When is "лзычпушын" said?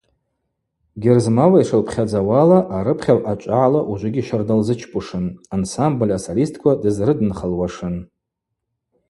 4.59-5.25